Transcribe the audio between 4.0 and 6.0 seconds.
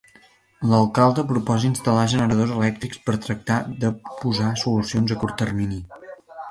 posar solucions a curt termini.